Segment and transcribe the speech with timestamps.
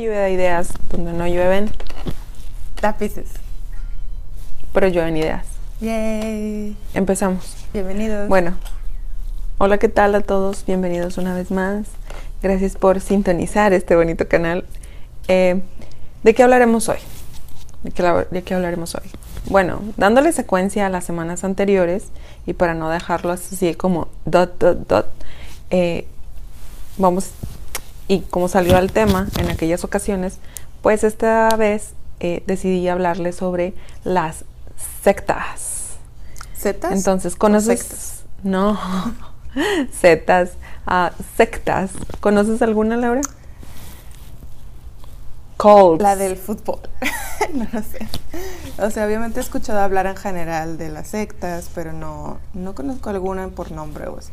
[0.00, 1.70] lluvia de ideas, donde no llueven
[2.82, 3.28] lápices.
[4.72, 5.46] Pero llueven ideas.
[5.80, 6.76] Yay.
[6.94, 7.56] Empezamos.
[7.72, 8.28] Bienvenidos.
[8.28, 8.54] Bueno,
[9.58, 10.64] hola, ¿qué tal a todos?
[10.64, 11.86] Bienvenidos una vez más.
[12.42, 14.64] Gracias por sintonizar este bonito canal.
[15.28, 15.60] Eh,
[16.22, 16.98] ¿De qué hablaremos hoy?
[17.82, 19.10] ¿De qué, hablaremos hoy?
[19.46, 22.08] Bueno, dándole secuencia a las semanas anteriores
[22.46, 25.06] y para no dejarlo así como dot, dot, dot,
[25.70, 26.06] eh,
[26.98, 27.32] vamos
[28.10, 30.38] y como salió al tema en aquellas ocasiones,
[30.82, 34.44] pues esta vez eh, decidí hablarles sobre las
[35.04, 35.90] sectas.
[36.52, 36.90] ¿Setas?
[36.90, 37.78] Entonces, ¿conoces?
[37.78, 38.24] Sectas?
[38.42, 38.76] No,
[39.92, 40.54] setas,
[40.88, 41.92] uh, sectas.
[42.18, 43.20] ¿Conoces alguna, Laura?
[45.56, 46.02] Colts.
[46.02, 46.80] La del fútbol.
[47.54, 48.08] no lo sé.
[48.78, 53.08] O sea, obviamente he escuchado hablar en general de las sectas, pero no, no conozco
[53.08, 54.32] alguna por nombre o así.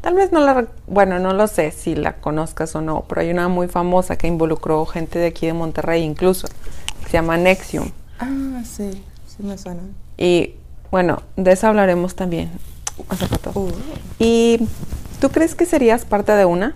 [0.00, 3.30] Tal vez no la, bueno, no lo sé si la conozcas o no, pero hay
[3.30, 6.48] una muy famosa que involucró gente de aquí de Monterrey incluso,
[7.02, 7.90] que se llama Nexium.
[8.18, 9.82] Ah, sí, sí me suena.
[10.16, 10.54] Y
[10.90, 12.50] bueno, de eso hablaremos también.
[13.54, 13.70] Uh.
[14.18, 14.66] ¿Y
[15.20, 16.74] tú crees que serías parte de una?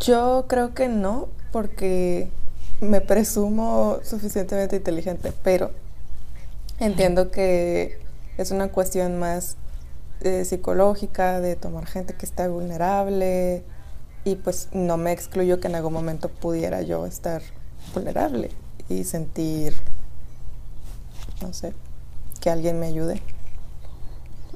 [0.00, 2.30] Yo creo que no, porque
[2.80, 5.70] me presumo suficientemente inteligente, pero
[6.80, 7.98] entiendo que
[8.38, 9.56] es una cuestión más
[10.24, 13.62] eh, psicológica, de tomar gente que está vulnerable
[14.24, 17.42] y pues no me excluyo que en algún momento pudiera yo estar
[17.94, 18.50] vulnerable
[18.88, 19.74] y sentir,
[21.40, 21.74] no sé,
[22.40, 23.22] que alguien me ayude.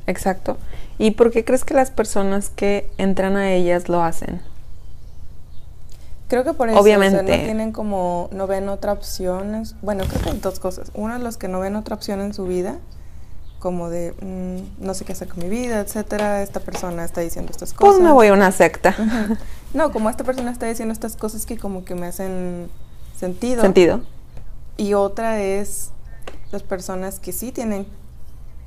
[0.06, 0.56] Exacto.
[0.98, 4.40] ¿Y por qué crees que las personas que entran a ellas lo hacen?
[6.28, 7.22] Creo que por eso Obviamente.
[7.22, 9.64] no tienen como, no ven otra opción.
[9.82, 10.90] Bueno, creo que hay dos cosas.
[10.94, 12.78] Uno, los que no ven otra opción en su vida
[13.58, 17.50] como de mm, no sé qué hacer con mi vida, etcétera, esta persona está diciendo
[17.50, 17.94] estas cosas.
[17.94, 18.94] Pues me voy a una secta.
[19.74, 22.68] no, como esta persona está diciendo estas cosas que como que me hacen
[23.16, 23.62] sentido.
[23.62, 24.00] Sentido.
[24.76, 25.90] Y otra es
[26.52, 27.86] las personas que sí tienen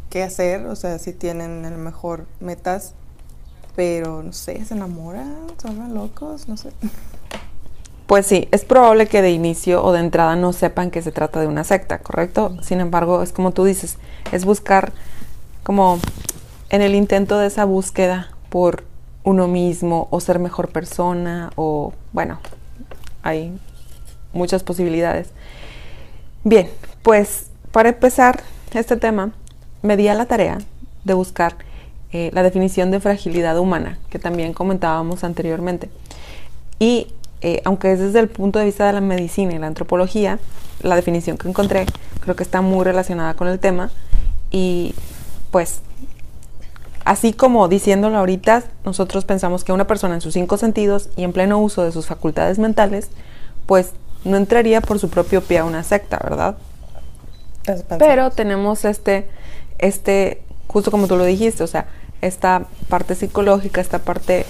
[0.09, 2.93] que hacer, o sea, sí tienen a lo mejor metas,
[3.75, 6.71] pero no sé, se enamoran, son locos, no sé.
[8.09, 11.39] Pues sí, es probable que de inicio o de entrada no sepan que se trata
[11.41, 12.57] de una secta, ¿correcto?
[12.63, 13.99] Sin embargo, es como tú dices,
[14.31, 14.93] es buscar
[15.61, 15.99] como
[16.71, 18.83] en el intento de esa búsqueda por
[19.23, 22.39] uno mismo o ser mejor persona o bueno,
[23.21, 23.55] hay
[24.33, 25.29] muchas posibilidades.
[26.43, 26.67] Bien,
[27.03, 28.41] pues para empezar
[28.73, 29.33] este tema,
[29.83, 30.57] me di a la tarea
[31.03, 31.57] de buscar
[32.11, 35.91] eh, la definición de fragilidad humana, que también comentábamos anteriormente.
[36.79, 40.39] Y eh, aunque es desde el punto de vista de la medicina y la antropología,
[40.81, 41.85] la definición que encontré
[42.21, 43.91] creo que está muy relacionada con el tema
[44.51, 44.93] y
[45.51, 45.81] pues
[47.05, 51.33] así como diciéndolo ahorita, nosotros pensamos que una persona en sus cinco sentidos y en
[51.33, 53.09] pleno uso de sus facultades mentales,
[53.65, 53.93] pues
[54.25, 56.57] no entraría por su propio pie a una secta, ¿verdad?
[57.97, 59.29] Pero tenemos este,
[59.77, 61.87] este, justo como tú lo dijiste, o sea,
[62.21, 64.45] esta parte psicológica, esta parte,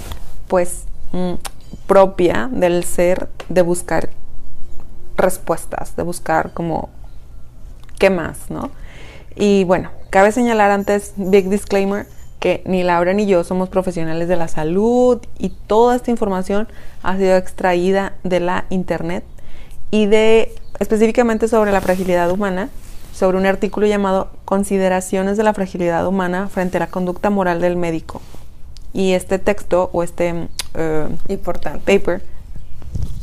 [0.47, 1.33] pues, mm,
[1.87, 4.09] propia del ser de buscar
[5.17, 6.89] respuestas, de buscar como
[7.97, 8.71] qué más, ¿no?
[9.35, 12.07] Y bueno, cabe señalar antes, big disclaimer,
[12.39, 16.67] que ni Laura ni yo somos profesionales de la salud y toda esta información
[17.03, 19.23] ha sido extraída de la internet
[19.91, 22.69] y de específicamente sobre la fragilidad humana,
[23.13, 27.75] sobre un artículo llamado Consideraciones de la fragilidad humana frente a la conducta moral del
[27.75, 28.21] médico,
[28.93, 31.79] y este texto o este uh, Importante.
[31.79, 32.21] paper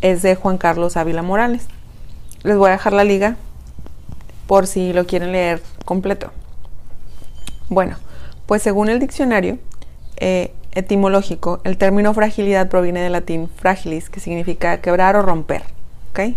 [0.00, 1.66] es de Juan Carlos Ávila Morales.
[2.42, 3.36] Les voy a dejar la liga
[4.46, 6.30] por si lo quieren leer completo.
[7.68, 7.96] Bueno,
[8.46, 9.58] pues según el diccionario
[10.18, 15.62] eh, etimológico, el término fragilidad proviene del latín fragilis, que significa quebrar o romper.
[16.10, 16.36] ¿okay?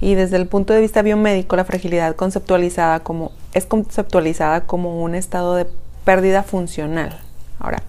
[0.00, 5.14] Y desde el punto de vista biomédico, la fragilidad conceptualizada como, es conceptualizada como un
[5.14, 5.66] estado de
[6.04, 7.20] pérdida funcional.
[7.58, 7.82] Ahora,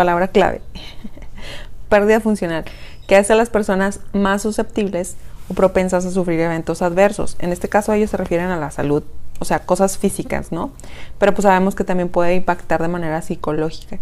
[0.00, 0.62] palabra clave,
[1.90, 2.64] pérdida funcional,
[3.06, 5.16] que hace a las personas más susceptibles
[5.50, 7.36] o propensas a sufrir eventos adversos.
[7.38, 9.02] En este caso ellos se refieren a la salud,
[9.40, 10.70] o sea, cosas físicas, ¿no?
[11.18, 13.98] Pero pues sabemos que también puede impactar de manera psicológica.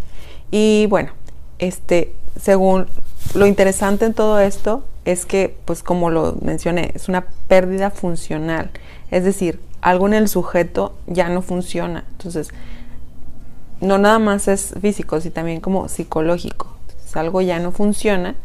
[0.51, 1.11] Y bueno,
[1.57, 2.87] este, según
[3.33, 8.71] lo interesante en todo esto es que, pues como lo mencioné, es una pérdida funcional.
[9.11, 12.05] Es decir, algo en el sujeto ya no funciona.
[12.11, 12.51] Entonces,
[13.81, 16.67] no nada más es físico, sino también como psicológico.
[17.13, 18.35] algo ya no funciona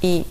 [0.00, 0.26] y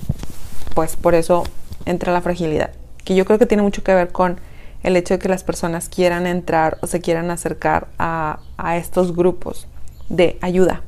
[0.74, 1.44] pues por eso
[1.86, 2.72] entra la fragilidad,
[3.04, 4.40] que yo creo que tiene mucho que ver con
[4.84, 9.16] el hecho de que las personas quieran entrar o se quieran acercar a, a estos
[9.16, 9.68] grupos
[10.10, 10.82] de ayuda.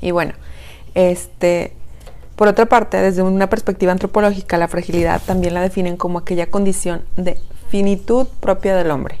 [0.00, 0.34] Y bueno,
[0.94, 1.72] este,
[2.36, 7.02] Por otra parte, desde una perspectiva antropológica, la fragilidad también la definen como aquella condición
[7.16, 7.38] de
[7.70, 9.18] finitud propia del hombre,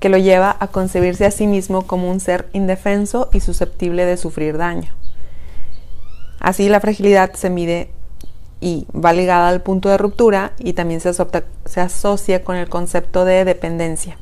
[0.00, 4.16] que lo lleva a concebirse a sí mismo como un ser indefenso y susceptible de
[4.16, 4.92] sufrir daño.
[6.40, 7.90] Así la fragilidad se mide
[8.62, 11.10] y va ligada al punto de ruptura y también se,
[11.80, 14.16] asocia con el concepto de dependencia.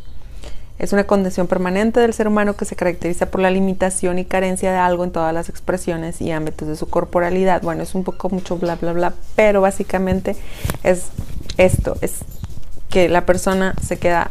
[0.81, 4.71] Es una condición permanente del ser humano que se caracteriza por la limitación y carencia
[4.71, 7.63] de algo en todas las expresiones y ámbitos de su corporalidad.
[7.63, 10.37] Bueno, es un poco mucho bla, bla, bla, pero básicamente
[10.85, 11.07] es
[11.57, 12.19] esto, es
[12.91, 14.31] que la persona se queda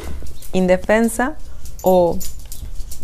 [0.53, 1.35] indefensa
[1.81, 2.17] o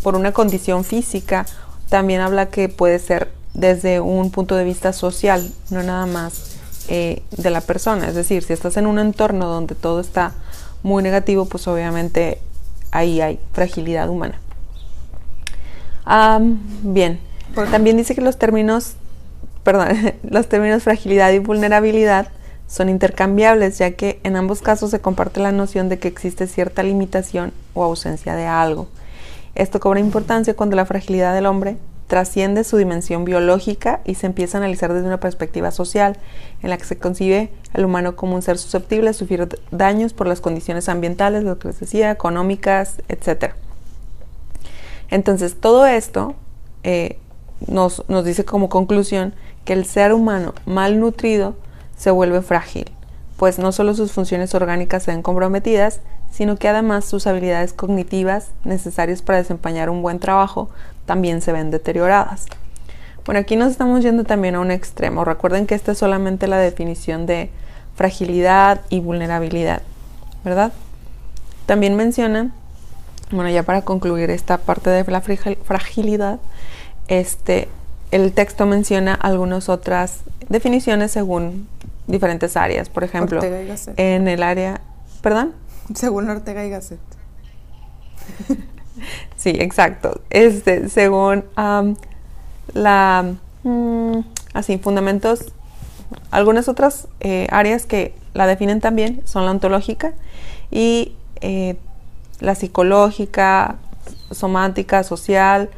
[0.02, 1.46] por una condición física.
[1.90, 6.58] También habla que puede ser desde un punto de vista social, no nada más
[6.90, 8.08] eh, de la persona.
[8.08, 10.34] Es decir, si estás en un entorno donde todo está
[10.82, 12.40] muy negativo, pues obviamente
[12.92, 14.40] ahí hay fragilidad humana.
[16.84, 17.20] bien,
[17.72, 18.94] también dice que los términos,
[19.64, 19.90] perdón,
[20.30, 22.28] los términos fragilidad y vulnerabilidad
[22.68, 26.84] son intercambiables, ya que en ambos casos se comparte la noción de que existe cierta
[26.84, 28.88] limitación o ausencia de algo.
[29.56, 31.78] Esto cobra importancia cuando la fragilidad del hombre
[32.08, 36.18] trasciende su dimensión biológica y se empieza a analizar desde una perspectiva social,
[36.62, 40.28] en la que se concibe al humano como un ser susceptible a sufrir daños por
[40.28, 43.54] las condiciones ambientales, lo que les decía, económicas, etc.
[45.10, 46.36] Entonces, todo esto
[46.84, 47.18] eh,
[47.68, 49.34] nos, nos dice como conclusión
[49.66, 51.56] que el ser humano malnutrido
[52.04, 52.92] se vuelve frágil,
[53.38, 56.02] pues no solo sus funciones orgánicas se ven comprometidas,
[56.34, 60.70] sino que además sus habilidades cognitivas necesarias para desempeñar un buen trabajo
[61.06, 62.48] también se ven deterioradas.
[63.26, 65.24] Bueno, aquí nos estamos yendo también a un extremo.
[65.24, 67.52] Recuerden que esta es solamente la definición de
[67.96, 69.82] fragilidad y vulnerabilidad,
[70.44, 70.74] ¿verdad?
[71.68, 72.52] También menciona,
[73.32, 76.42] bueno, ya para concluir esta parte de la fragilidad,
[77.08, 77.70] este,
[78.12, 80.20] el texto menciona algunas otras
[80.50, 81.70] definiciones según
[82.08, 82.90] diferentes áreas.
[82.90, 84.82] Por ejemplo, en el área,
[85.22, 85.54] ¿perdón?
[85.94, 87.00] Según Ortega y Gasset.
[89.36, 90.22] sí, exacto.
[90.30, 91.46] Este, según
[92.74, 93.36] la...
[93.64, 94.20] Mm,
[94.54, 95.54] así, fundamentos,
[96.32, 100.14] algunas otras eh, áreas que la definen también son la ontológica
[100.72, 101.78] y eh,
[102.40, 103.78] la psicológica,
[104.32, 105.70] somática, social.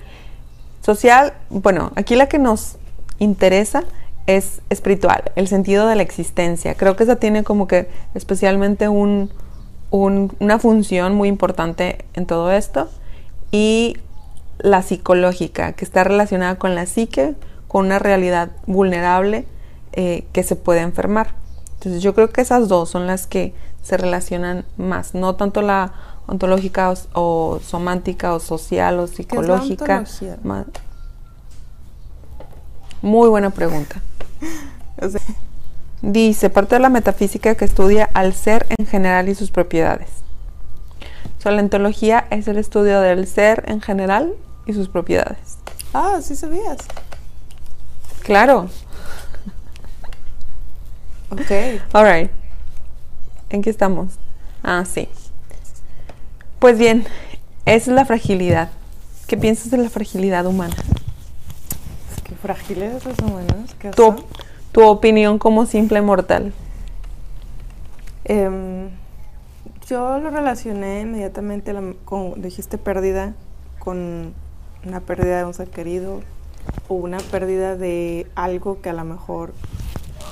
[0.82, 2.78] Social, bueno, aquí la que nos
[3.20, 3.84] interesa
[4.28, 6.76] es espiritual, el sentido de la existencia.
[6.76, 9.32] Creo que esa tiene como que especialmente un,
[9.92, 12.90] una función muy importante en todo esto
[13.52, 13.98] y
[14.58, 17.36] la psicológica, que está relacionada con la psique,
[17.68, 19.46] con una realidad vulnerable
[19.94, 21.36] eh, que se puede enfermar.
[21.76, 25.94] Entonces yo creo que esas dos son las que se relacionan más, no tanto la
[26.26, 30.04] ontológica o, somántica o social o psicológica.
[33.02, 34.02] Muy buena pregunta.
[36.02, 40.10] Dice, parte de la metafísica que estudia al ser en general y sus propiedades.
[41.44, 44.34] la ontología es el estudio del ser en general
[44.66, 45.58] y sus propiedades.
[45.94, 46.78] Ah, sí sabías.
[48.24, 48.70] Claro.
[51.30, 51.52] Ok.
[51.94, 52.32] Alright.
[53.50, 54.14] ¿En qué estamos?
[54.64, 55.08] Ah, sí.
[56.60, 57.06] Pues bien,
[57.66, 58.70] esa es la fragilidad.
[59.28, 60.76] ¿Qué piensas de la fragilidad humana?
[62.42, 63.76] Frágiles los humanos.
[63.80, 64.24] ¿Qué son?
[64.76, 66.52] tu opinión como simple mortal.
[68.26, 68.90] Em,
[69.88, 73.36] yo lo relacioné inmediatamente, con, dijiste pérdida,
[73.80, 74.34] con
[74.86, 76.20] una pérdida de un ser querido
[76.90, 79.54] o una pérdida de algo que a lo mejor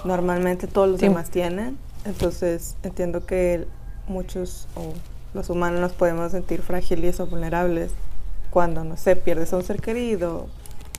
[0.04, 1.78] normalmente todos los demás tienen.
[2.04, 3.66] Entonces entiendo que
[4.10, 4.92] muchos o
[5.34, 7.94] los humanos nos podemos sentir frágiles o vulnerables
[8.50, 10.48] cuando, no sé, pierdes a un ser querido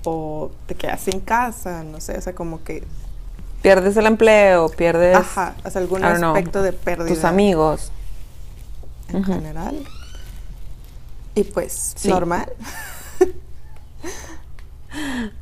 [0.05, 2.85] o te quedas sin casa, no sé, o sea, como que
[3.63, 7.09] pierdes el empleo, pierdes Ajá, algún aspecto de pérdida.
[7.09, 7.91] Tus amigos.
[9.09, 9.85] En general.
[11.35, 12.47] Y pues, normal.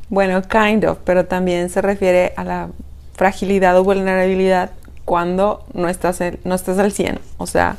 [0.08, 2.68] bueno, kind of, pero también se refiere a la
[3.14, 4.70] fragilidad o vulnerabilidad
[5.04, 7.18] cuando no estás, no estás al 100.
[7.38, 7.76] O sea,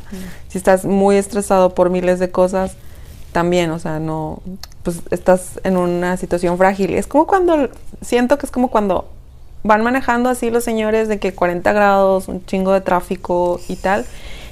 [0.50, 2.75] si estás muy estresado por miles de cosas,
[3.32, 4.42] también, o sea, no,
[4.84, 6.94] pues estás en una situación frágil.
[6.94, 7.70] Es como cuando,
[8.02, 9.10] siento que es como cuando
[9.63, 14.06] van manejando así los señores de que 40 grados, un chingo de tráfico y tal.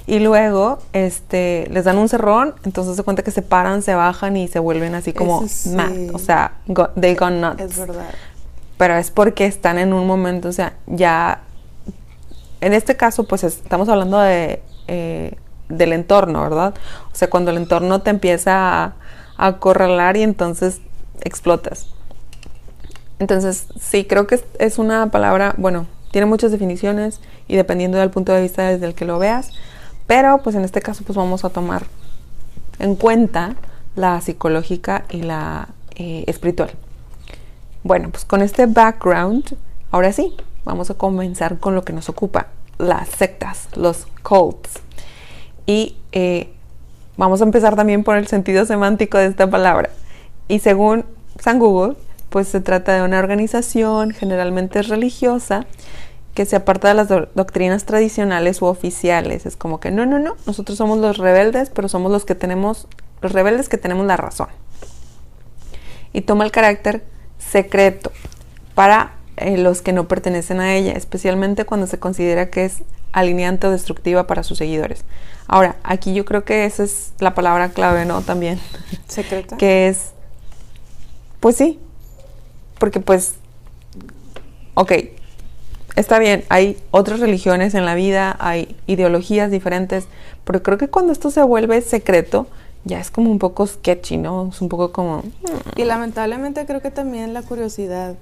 [0.08, 4.36] Y luego este, les dan un cerrón, entonces se cuenta que se paran, se bajan
[4.36, 5.92] y se vuelven así como mad.
[6.14, 6.54] O sea,
[7.00, 7.62] they gone nuts.
[7.62, 8.10] Es verdad.
[8.78, 11.42] Pero es porque están en un momento, o sea, ya.
[12.62, 15.36] En este caso, pues estamos hablando de, eh,
[15.70, 16.74] del entorno, ¿verdad?
[17.12, 18.94] O sea, cuando el entorno te empieza a
[19.42, 20.82] acorralar y entonces
[21.22, 21.88] explotas.
[23.20, 28.34] Entonces, sí, creo que es, una palabra, bueno, tiene muchas definiciones y dependiendo del punto
[28.34, 29.50] de vista desde el que lo veas,
[30.08, 31.86] pero pues en este caso pues vamos a tomar
[32.80, 33.56] en cuenta
[33.96, 36.72] la psicológica y la eh, espiritual.
[37.84, 39.58] Bueno, pues con este background,
[39.90, 44.82] ahora sí, vamos a comenzar con lo que nos ocupa, las sectas, los cults.
[45.66, 46.54] Y eh,
[47.18, 49.90] vamos a empezar también por el sentido semántico de esta palabra.
[50.48, 51.06] Y según
[51.40, 51.96] San Google,
[52.30, 55.66] pues se trata de una organización generalmente religiosa
[56.34, 59.46] que se aparta de las doctrinas tradicionales u oficiales.
[59.46, 62.88] Es como que no, no, no, nosotros somos los rebeldes, pero somos los que tenemos,
[63.22, 64.48] los rebeldes que tenemos la razón.
[66.14, 67.04] Y toma el carácter
[67.38, 68.12] secreto
[68.76, 73.68] para eh, los que no pertenecen a ella, especialmente cuando se considera que es alineante
[73.68, 75.04] o destructiva para sus seguidores.
[75.48, 78.22] Ahora, aquí yo creo que esa es la palabra clave, ¿no?
[78.22, 78.60] También.
[79.08, 79.58] Secreta.
[79.58, 80.12] que es,
[81.40, 81.80] pues sí,
[82.80, 83.36] porque pues,
[84.74, 84.94] ok,
[85.96, 90.06] está bien, hay otras religiones en la vida, hay ideologías diferentes,
[90.44, 92.48] pero creo que cuando esto se vuelve secreto,
[92.84, 94.50] ya es como un poco sketchy, ¿no?
[94.50, 95.24] Es un poco como...
[95.76, 98.16] Y lamentablemente creo que también la curiosidad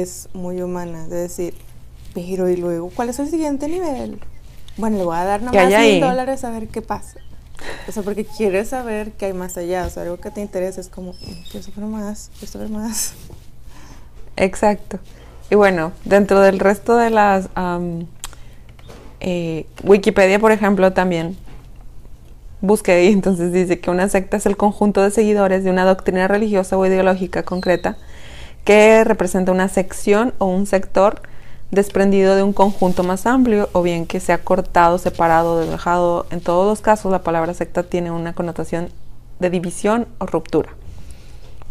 [0.00, 1.54] es muy humana, de decir,
[2.14, 4.20] pero y luego, ¿cuál es el siguiente nivel?
[4.76, 7.18] Bueno, le voy a dar nomás 100 dólares a ver qué pasa.
[7.88, 10.80] O sea, porque quieres saber qué hay más allá, o sea, algo que te interesa
[10.80, 11.14] es como,
[11.50, 13.12] quiero saber más, quiero saber más.
[14.36, 14.98] Exacto.
[15.50, 17.48] Y bueno, dentro del resto de las...
[19.24, 21.36] Eh, Wikipedia, por ejemplo, también
[22.60, 26.26] busqué y entonces dice que una secta es el conjunto de seguidores de una doctrina
[26.26, 27.96] religiosa o ideológica concreta
[28.64, 31.22] que representa una sección o un sector
[31.70, 36.26] desprendido de un conjunto más amplio o bien que se ha cortado, separado, dejado.
[36.30, 38.90] En todos los casos la palabra secta tiene una connotación
[39.40, 40.70] de división o ruptura.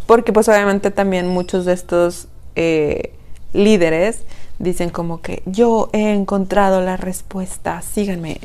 [0.07, 3.13] Porque pues obviamente también muchos de estos eh,
[3.53, 4.23] líderes
[4.59, 8.39] dicen como que yo he encontrado la respuesta, síganme,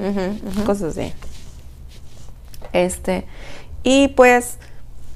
[0.65, 1.13] cosas así.
[2.73, 3.25] Este,
[3.83, 4.59] y pues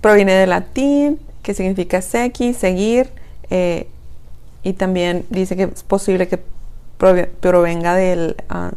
[0.00, 3.10] proviene del latín, que significa sequi, seguir,
[3.50, 3.88] eh,
[4.62, 6.40] y también dice que es posible que
[6.98, 8.74] provenga del uh,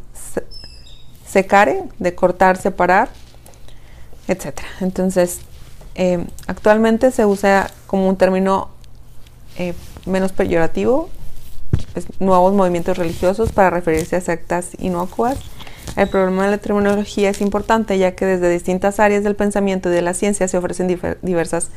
[1.28, 3.10] secare, de cortar, separar,
[4.28, 4.60] etc.
[4.80, 5.42] Entonces,
[5.96, 8.70] eh, actualmente se usa como un término
[9.58, 9.74] eh,
[10.06, 11.10] menos peyorativo,
[12.20, 15.38] nuevos movimientos religiosos para referirse a sectas inocuas.
[15.96, 19.92] El problema de la terminología es importante ya que desde distintas áreas del pensamiento y
[19.92, 20.88] de la ciencia se ofrecen
[21.22, 21.70] diversas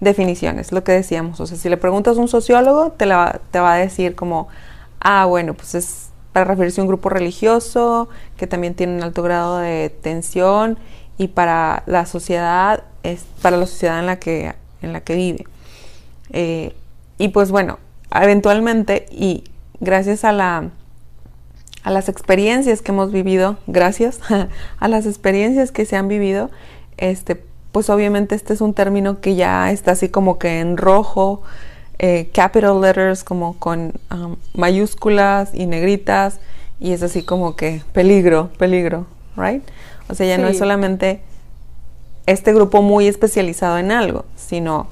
[0.00, 1.40] definiciones, lo que decíamos.
[1.40, 3.06] O sea, si le preguntas a un sociólogo, te,
[3.50, 4.48] te va a decir como,
[5.00, 9.22] ah, bueno, pues es para referirse a un grupo religioso que también tiene un alto
[9.22, 10.78] grado de tensión
[11.18, 15.44] y para la sociedad, es para la sociedad en la que, en la que vive.
[16.30, 16.74] Eh,
[17.18, 17.78] y pues bueno,
[18.14, 19.44] eventualmente y
[19.80, 20.70] gracias a la
[21.82, 24.20] a las experiencias que hemos vivido, gracias
[24.78, 26.50] a las experiencias que se han vivido,
[26.96, 27.42] este,
[27.72, 31.42] pues obviamente este es un término que ya está así como que en rojo,
[31.98, 36.40] eh, capital letters como con um, mayúsculas y negritas
[36.80, 39.62] y es así como que peligro, peligro, right?
[40.08, 41.20] O sea, ya no es solamente
[42.26, 44.86] este grupo muy especializado en algo, sino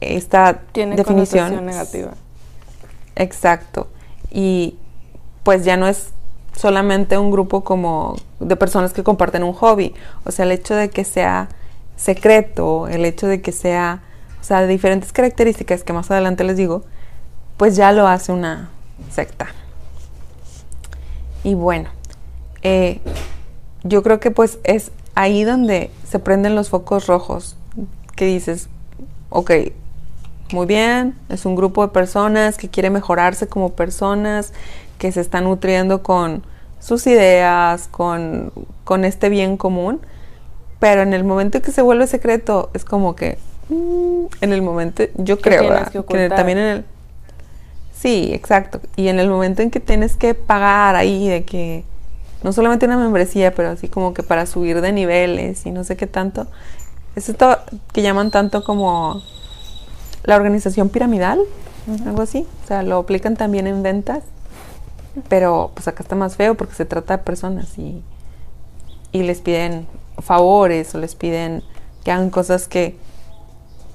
[0.00, 2.12] esta Tiene definición negativa.
[3.14, 3.88] Exacto.
[4.30, 4.76] Y
[5.42, 6.10] pues ya no es
[6.56, 9.94] solamente un grupo como de personas que comparten un hobby.
[10.24, 11.48] O sea, el hecho de que sea
[11.98, 14.02] secreto, el hecho de que sea,
[14.40, 16.84] o sea, de diferentes características que más adelante les digo,
[17.58, 18.70] pues ya lo hace una
[19.10, 19.48] secta.
[21.44, 21.90] Y bueno,
[22.62, 23.00] eh,
[23.82, 27.56] yo creo que pues es ahí donde se prenden los focos rojos,
[28.16, 28.68] que dices,
[29.30, 29.50] ok,
[30.52, 34.52] muy bien, es un grupo de personas que quiere mejorarse como personas,
[34.98, 36.42] que se están nutriendo con
[36.80, 38.52] sus ideas, con,
[39.04, 40.00] este bien común,
[40.78, 45.04] pero en el momento que se vuelve secreto es como que, mm, en el momento,
[45.16, 45.62] yo creo,
[46.06, 46.84] que, también en el...
[47.92, 48.80] Sí, exacto.
[48.94, 51.84] Y en el momento en que tienes que pagar ahí de que
[52.44, 55.96] no solamente una membresía, pero así como que para subir de niveles y no sé
[55.96, 56.46] qué tanto,
[57.16, 57.58] es esto
[57.92, 59.20] que llaman tanto como
[60.22, 61.40] la organización piramidal,
[62.06, 62.46] algo así.
[62.64, 64.22] O sea, lo aplican también en ventas,
[65.28, 68.02] pero pues acá está más feo porque se trata de personas y,
[69.10, 69.88] y les piden
[70.18, 71.62] favores o les piden
[72.04, 72.96] que hagan cosas que,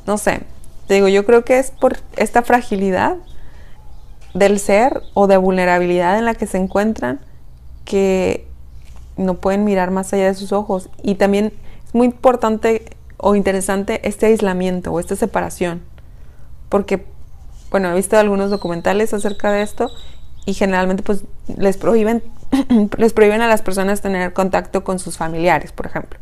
[0.05, 0.41] no sé,
[0.89, 3.17] digo, yo creo que es por esta fragilidad
[4.33, 7.19] del ser o de vulnerabilidad en la que se encuentran
[7.85, 8.47] que
[9.17, 10.89] no pueden mirar más allá de sus ojos.
[11.03, 11.53] Y también
[11.85, 12.85] es muy importante
[13.17, 15.93] o interesante este aislamiento o esta separación
[16.73, 17.05] porque
[17.69, 19.91] bueno, he visto algunos documentales acerca de esto
[20.47, 21.23] y generalmente pues
[21.55, 22.23] les prohíben,
[22.97, 26.19] les prohíben a las personas tener contacto con sus familiares, por ejemplo.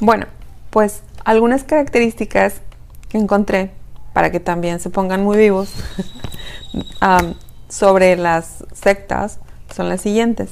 [0.00, 0.26] Bueno,
[0.70, 2.60] pues algunas características
[3.08, 3.70] que encontré
[4.12, 5.72] para que también se pongan muy vivos
[7.68, 9.38] sobre las sectas
[9.74, 10.50] son las siguientes.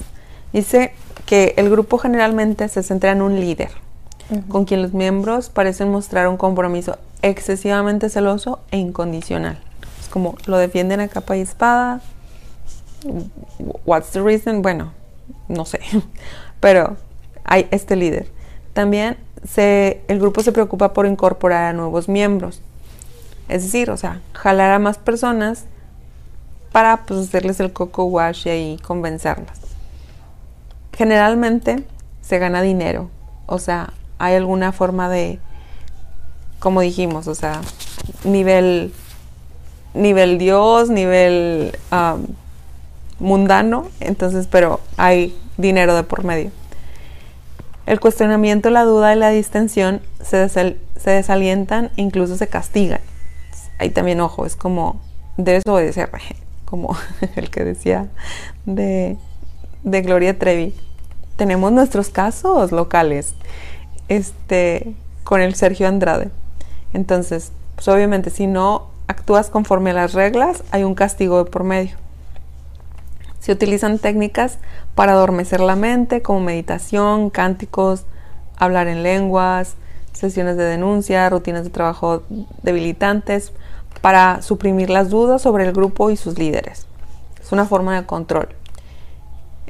[0.52, 0.92] Dice
[1.26, 3.70] que el grupo generalmente se centra en un líder,
[4.48, 9.58] con quien los miembros parecen mostrar un compromiso excesivamente celoso e incondicional.
[10.00, 12.00] Es como lo defienden a capa y espada.
[13.84, 14.62] What's the reason?
[14.62, 14.92] Bueno,
[15.50, 15.80] no sé,
[16.60, 16.96] pero
[17.44, 18.28] hay este líder.
[18.72, 19.16] También
[19.46, 22.62] se, el grupo se preocupa por incorporar a nuevos miembros.
[23.48, 25.64] Es decir, o sea, jalar a más personas
[26.72, 29.58] para pues, hacerles el coco wash y convencerlas.
[30.96, 31.84] Generalmente
[32.20, 33.10] se gana dinero,
[33.46, 35.40] o sea, hay alguna forma de,
[36.60, 37.60] como dijimos, o sea,
[38.22, 38.92] nivel,
[39.94, 41.76] nivel Dios, nivel
[43.20, 46.50] mundano, entonces, pero hay dinero de por medio.
[47.86, 53.00] El cuestionamiento, la duda y la distensión se, se desalientan e incluso se castigan.
[53.78, 55.00] Ahí también, ojo, es como
[55.36, 56.10] debes obedecer,
[56.64, 56.96] como
[57.36, 58.08] el que decía
[58.66, 59.16] de,
[59.82, 60.74] de Gloria Trevi.
[61.36, 63.34] Tenemos nuestros casos locales
[64.08, 66.30] este, con el Sergio Andrade.
[66.92, 71.64] Entonces, pues obviamente si no actúas conforme a las reglas, hay un castigo de por
[71.64, 71.96] medio.
[73.40, 74.58] Se utilizan técnicas
[74.94, 78.04] para adormecer la mente, como meditación, cánticos,
[78.56, 79.74] hablar en lenguas,
[80.12, 82.22] sesiones de denuncia, rutinas de trabajo
[82.62, 83.52] debilitantes,
[84.02, 86.86] para suprimir las dudas sobre el grupo y sus líderes.
[87.40, 88.48] Es una forma de control.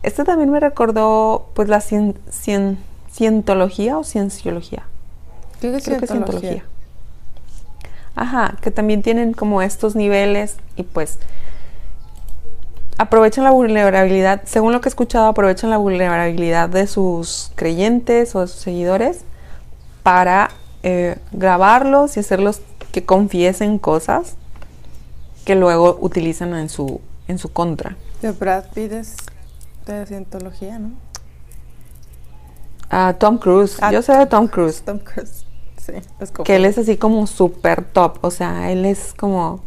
[0.02, 4.84] Este también me recordó pues la cientología o cienciología.
[5.60, 6.64] Creo que, Creo que cientología.
[8.16, 11.18] Ajá, que también tienen como estos niveles y pues
[13.00, 18.40] aprovechan la vulnerabilidad, según lo que he escuchado, aprovechan la vulnerabilidad de sus creyentes o
[18.40, 19.20] de sus seguidores
[20.02, 20.50] para
[20.82, 22.60] eh, grabarlos y hacerlos
[22.92, 24.36] que confiesen cosas
[25.46, 27.96] que luego utilizan en su, en su contra.
[28.20, 29.16] De Brad Pitt es
[29.86, 30.90] de cientología, ¿no?
[32.90, 33.78] Ah, Tom Cruise.
[33.80, 34.82] Ah, Yo sé de Tom Cruise.
[34.82, 35.46] Tom Cruise.
[35.78, 36.44] Sí, es como...
[36.44, 38.18] Que él es así como súper top.
[38.20, 39.60] O sea, él es como.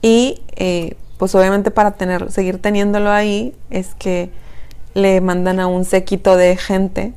[0.00, 4.28] Y eh, pues obviamente para tener, seguir teniéndolo ahí es que
[4.92, 7.14] le mandan a un séquito de gente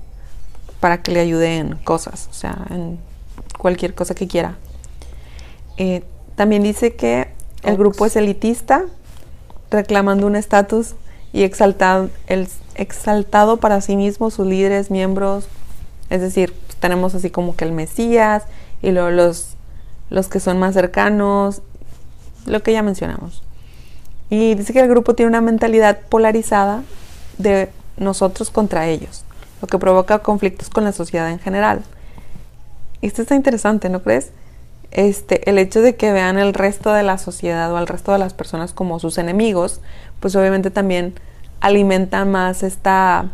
[0.80, 3.00] para que le ayuden en cosas, o sea, en
[3.58, 4.56] cualquier cosa que quiera.
[5.76, 6.06] Eh,
[6.38, 7.28] también dice que
[7.63, 8.86] el grupo es elitista,
[9.72, 10.96] reclamando un estatus
[11.34, 15.50] y exaltado, el, exaltado para sí mismo, sus líderes, miembros.
[16.10, 18.43] Es decir, pues, tenemos así como que el Mesías
[18.82, 19.58] y luego los,
[20.10, 21.62] los que son más cercanos,
[22.46, 23.43] lo que ya mencionamos.
[24.30, 26.84] Y dice que el grupo tiene una mentalidad polarizada
[27.38, 29.24] de nosotros contra ellos,
[29.62, 31.84] lo que provoca conflictos con la sociedad en general.
[33.02, 34.32] Esto está interesante, ¿no crees?
[34.92, 38.20] Este, el hecho de que vean el resto de la sociedad o al resto de
[38.20, 39.82] las personas como sus enemigos,
[40.20, 41.13] pues obviamente también
[41.60, 43.30] alimenta más esta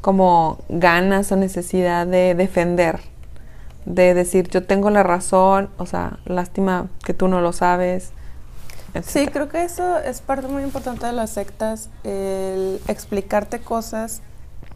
[0.00, 3.00] como ganas o necesidad de defender,
[3.86, 8.12] de decir yo tengo la razón, o sea, lástima que tú no lo sabes,
[9.02, 14.20] Sí, creo que eso es parte muy importante de las sectas, el explicarte cosas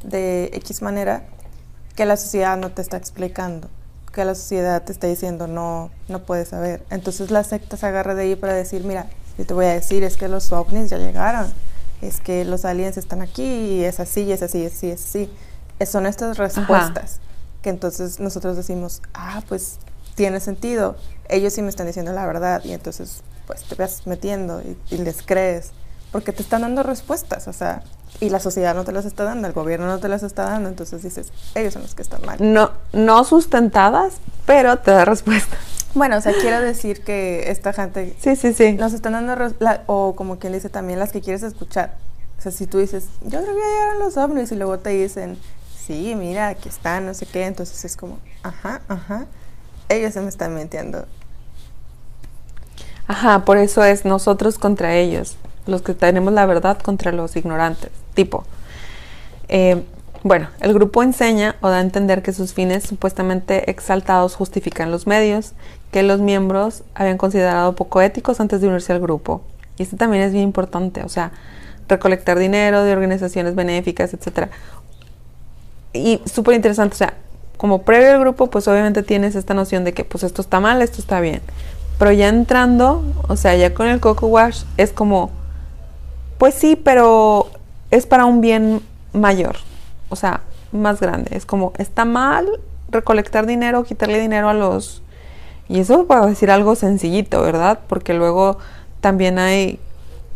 [0.03, 1.23] de X manera
[1.95, 3.69] que la sociedad no te está explicando,
[4.13, 6.85] que la sociedad te está diciendo no, no puedes saber.
[6.91, 10.03] Entonces la secta se agarra de ahí para decir, mira, yo te voy a decir,
[10.03, 11.53] es que los ovnis ya llegaron,
[12.03, 14.91] es que los aliens están aquí, y es así, y es así, y es así,
[14.91, 15.31] es así.
[15.87, 17.21] Son estas respuestas
[17.63, 19.79] que entonces nosotros decimos, ah, pues
[20.17, 20.97] tiene sentido,
[21.29, 25.23] ellos sí me están diciendo la verdad, y entonces pues te vas metiendo y, les
[25.23, 25.71] crees,
[26.13, 27.83] porque te están dando respuestas, o sea,
[28.21, 30.69] y la sociedad no te las está dando, el gobierno no te las está dando,
[30.69, 32.37] entonces dices, ellos son los que están mal.
[32.41, 34.15] No, no sustentadas,
[34.47, 35.57] pero te da respuesta.
[35.95, 38.73] Bueno, o sea, quiero decir que esta gente sí, sí, sí.
[38.73, 39.35] nos están dando,
[39.87, 41.95] o como quien dice también, las que quieres escuchar.
[42.39, 44.91] O sea, si tú dices, yo creo que ya llegaron los ovnis y luego te
[44.91, 45.39] dicen,
[45.87, 49.27] sí, mira, aquí están, no sé qué, entonces es como, ajá, ajá,
[49.89, 51.07] ellos se me están mintiendo.
[53.09, 57.91] Ajá, por eso es nosotros contra ellos, los que tenemos la verdad contra los ignorantes.
[58.13, 58.45] Tipo,
[59.49, 59.83] eh,
[60.23, 65.07] bueno, el grupo enseña o da a entender que sus fines supuestamente exaltados justifican los
[65.07, 65.53] medios,
[65.91, 69.41] que los miembros habían considerado poco éticos antes de unirse al grupo.
[69.79, 71.33] Y esto también es bien importante, o sea,
[71.89, 74.51] recolectar dinero de organizaciones benéficas, etc.
[75.95, 77.15] Y súper interesante, o sea,
[77.57, 80.83] como previo al grupo, pues obviamente tienes esta noción de que pues esto está mal,
[80.83, 81.41] esto está bien
[81.99, 85.31] Pero ya entrando, o sea, ya con el Coco Wash es como,
[86.39, 87.51] pues sí, pero
[87.91, 88.83] es para un bien
[89.13, 89.57] mayor,
[90.09, 91.37] o sea, más grande.
[91.37, 92.47] Es como, está mal
[92.91, 95.03] recolectar dinero, quitarle dinero a los...
[95.69, 97.81] Y eso para decir algo sencillito, ¿verdad?
[97.89, 98.59] Porque luego
[99.01, 99.79] también hay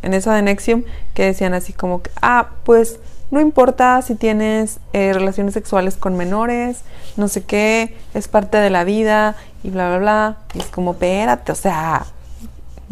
[0.02, 2.98] en esa de Nexium que decían así como que, ah, pues
[3.32, 6.82] no importa si tienes eh, relaciones sexuales con menores,
[7.16, 10.36] no sé qué, es parte de la vida y bla, bla, bla.
[10.54, 12.04] Es como, espérate, o sea,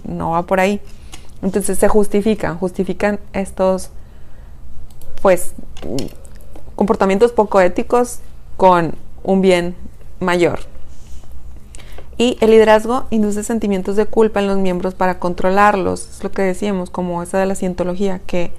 [0.03, 0.81] no va por ahí.
[1.43, 3.91] Entonces se justifican, justifican estos,
[5.21, 5.53] pues,
[6.75, 8.21] comportamientos poco éticos
[8.57, 9.77] con un bien
[10.21, 10.61] mayor.
[12.17, 16.09] Y el liderazgo induce sentimientos de culpa en los miembros para controlarlos.
[16.09, 18.53] Es lo que decíamos, como esa de la cientología, que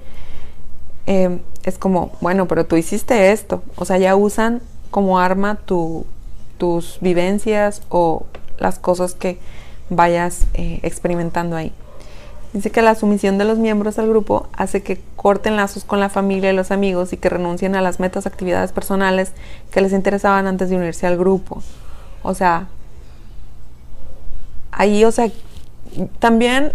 [1.06, 3.62] eh, es como, bueno, pero tú hiciste esto.
[3.76, 4.60] O sea, ya usan
[4.90, 8.26] como arma tus vivencias o
[8.58, 9.38] las cosas que
[9.90, 11.72] vayas eh, experimentando ahí.
[12.52, 16.10] Dice que la sumisión de los miembros al grupo hace que corten lazos con la
[16.10, 19.32] familia y los amigos y que renuncien a las metas, actividades personales
[19.70, 21.62] que les interesaban antes de unirse al grupo.
[22.22, 22.68] O sea,
[24.70, 25.30] ahí, o sea,
[26.18, 26.72] también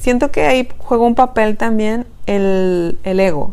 [0.00, 3.52] siento que ahí juega un papel también el, ego.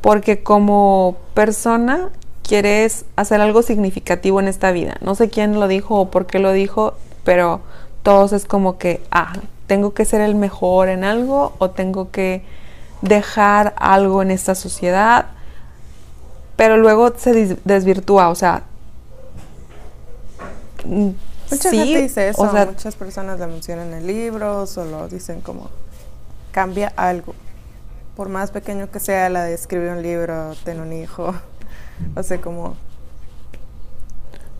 [0.00, 2.10] Porque como persona
[2.42, 4.96] quieres hacer algo significativo en esta vida.
[5.00, 6.94] No sé quién lo dijo o por qué lo dijo,
[7.24, 7.60] pero
[8.02, 9.34] todos es como que, ah,
[9.66, 12.42] tengo que ser el mejor en algo o tengo que
[13.02, 15.26] dejar algo en esta sociedad.
[16.56, 18.62] Pero luego se desvirtúa, o sea...
[20.84, 25.70] Mucha gente dice eso, muchas personas lo mencionan en libros o lo dicen como
[26.52, 27.34] cambia algo.
[28.18, 31.34] Por más pequeño que sea la de escribir un libro, tener un hijo,
[32.16, 32.76] o sea, como...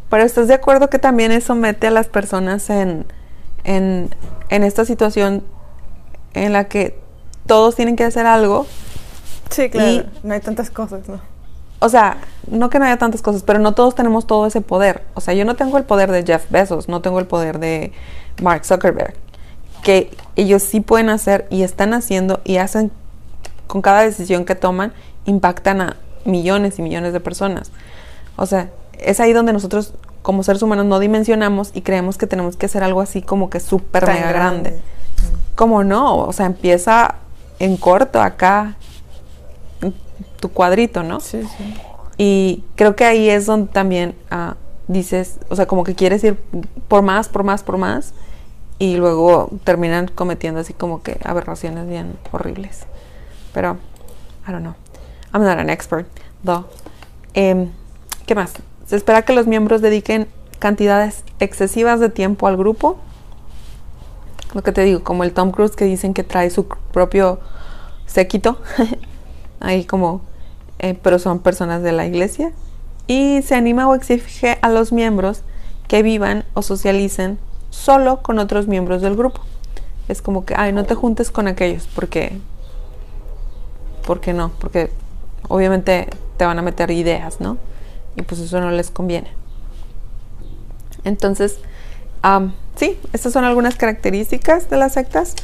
[0.09, 3.05] Pero estás de acuerdo que también eso mete a las personas en,
[3.65, 4.15] en,
[4.49, 5.43] en esta situación
[6.35, 7.01] en la que
[7.47, 8.67] todos tienen que hacer algo.
[9.51, 11.21] Sí, claro, no hay tantas cosas, ¿no?
[11.81, 12.19] o sea,
[12.49, 15.03] no que no haya tantas cosas, pero no todos tenemos todo ese poder.
[15.15, 17.93] O sea, yo no tengo el poder de Jeff Bezos, no tengo el poder de
[18.41, 19.15] Mark Zuckerberg,
[19.83, 22.91] que ellos sí pueden hacer y están haciendo y hacen
[23.69, 24.93] con cada decisión que toman,
[25.27, 27.71] impactan a millones y millones de personas.
[28.37, 32.57] O sea, es ahí donde nosotros como seres humanos no dimensionamos y creemos que tenemos
[32.57, 34.71] que hacer algo así como que súper mega grande.
[34.71, 34.83] grande.
[35.55, 37.15] Como no, o sea, empieza
[37.61, 38.77] en corto acá
[40.41, 41.21] tu cuadrito, ¿no?
[41.21, 41.75] Sí, sí.
[42.17, 44.57] Y creo que ahí es donde también ah,
[44.89, 46.37] dices, o sea, como que quieres ir
[46.89, 48.13] por más, por más, por más,
[48.79, 52.87] y luego terminan cometiendo así como que aberraciones bien horribles.
[53.53, 53.79] Pero,
[54.47, 54.75] I don't know.
[55.33, 56.07] I'm not an expert,
[56.45, 56.67] though.
[57.35, 57.71] Em,
[58.27, 58.53] ¿Qué más?
[58.87, 62.99] Se espera que los miembros dediquen cantidades excesivas de tiempo al grupo.
[64.55, 67.41] Lo que te digo, como el Tom Cruise que dicen que trae su propio
[68.07, 68.59] séquito.
[69.61, 70.23] Ahí como
[70.79, 72.53] eh, pero son personas de la iglesia.
[73.07, 75.43] Y se anima o exige a los miembros
[75.87, 77.39] que vivan o socialicen
[77.71, 79.41] solo con otros miembros del grupo.
[80.09, 82.39] Es como que, ay, no te juntes con aquellos, porque,
[84.09, 84.89] porque no, porque
[85.49, 87.59] obviamente te van a meter ideas, ¿no?
[88.17, 89.29] Y pues eso no les conviene.
[91.05, 91.59] Entonces,
[92.77, 95.35] sí, estas son algunas características de las sectas.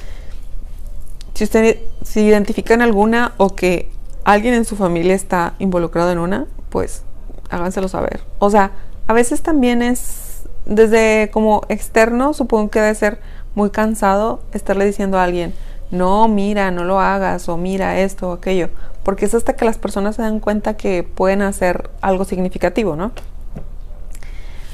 [1.34, 3.90] Si ustedes si identifican alguna o que
[4.24, 7.02] alguien en su familia está involucrado en una, pues
[7.50, 8.22] háganselo saber.
[8.38, 8.70] O sea,
[9.06, 13.18] a veces también es desde como externo, supongo que debe ser
[13.54, 15.52] muy cansado estarle diciendo a alguien,
[15.94, 18.68] no, mira, no lo hagas, o mira esto o aquello,
[19.02, 23.12] porque es hasta que las personas se dan cuenta que pueden hacer algo significativo, ¿no?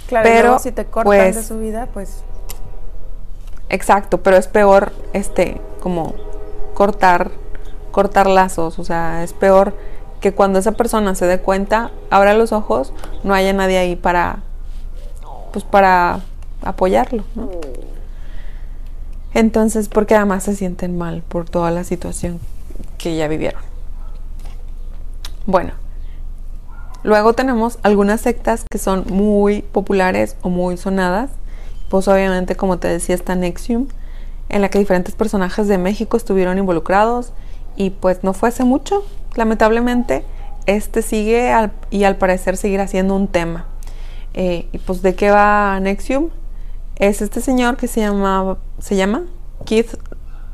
[0.09, 2.25] Claro, pero si te cortan de pues su vida, pues...
[3.69, 6.15] Exacto, pero es peor, este, como
[6.75, 7.31] cortar
[7.91, 9.75] cortar lazos, o sea, es peor
[10.21, 14.41] que cuando esa persona se dé cuenta, abra los ojos, no haya nadie ahí para,
[15.53, 16.21] pues para
[16.63, 17.25] apoyarlo,
[19.35, 22.41] Entonces, porque además se sienten mal por toda la situación
[22.99, 23.63] que ya vivieron.
[25.47, 25.73] Bueno,
[27.03, 31.31] luego tenemos algunas sectas que son muy populares o muy sonadas.
[31.89, 33.89] Pues obviamente, como te decía, está Nexium,
[34.49, 37.33] en la que diferentes personajes de México estuvieron involucrados
[37.77, 40.25] y pues no fue hace mucho, lamentablemente,
[40.67, 41.53] este sigue
[41.91, 43.67] y al parecer seguirá siendo un tema.
[44.35, 46.31] Eh, y pues de qué va Nexium?
[47.01, 49.23] Es este señor que se llama, se llama
[49.65, 49.97] Keith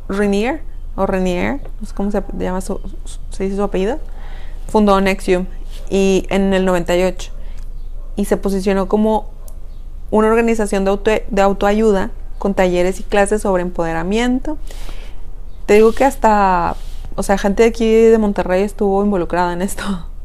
[0.09, 0.63] Renier
[0.95, 2.81] o Renier, no sé cómo se llama su,
[3.31, 3.99] se dice su apellido,
[4.69, 5.47] fundó Nexium
[5.91, 7.33] y en el 98
[8.15, 9.29] y se posicionó como
[10.13, 14.57] una organización de, auto, de autoayuda con talleres y clases sobre empoderamiento.
[15.67, 16.77] Te digo que hasta,
[17.17, 19.83] o sea, gente de aquí de Monterrey estuvo involucrada en esto.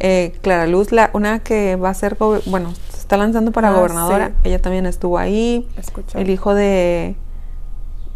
[0.00, 4.28] Eh, Clara Luz, la, una que va a ser, bueno, está lanzando para Ah, gobernadora,
[4.28, 4.34] sí.
[4.48, 5.68] ella también estuvo ahí.
[5.76, 6.18] Escucho.
[6.18, 7.16] El hijo de,